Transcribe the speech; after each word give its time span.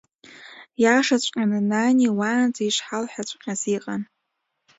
Иашаҵәҟьаны 0.81 1.59
Нани 1.69 2.13
уаанӡа 2.17 2.63
ишҳалҳәаҵәҟьаз 2.65 3.61
иҟан. 3.75 4.01